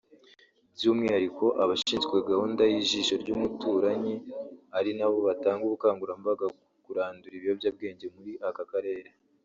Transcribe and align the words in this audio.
by’umwihariko 0.75 1.45
abashinzwe 1.63 2.15
gahunda 2.29 2.61
y’ijisho 2.71 3.13
ry’umuturanyi 3.21 4.15
ari 4.77 4.91
nabo 4.97 5.17
batanga 5.27 5.61
ubukangurambaga 5.65 6.45
ku 6.57 6.63
kurandura 6.85 7.33
ibiyobyabwenge 7.35 8.05
muri 8.15 8.33
aka 8.49 8.65
karere 8.71 9.09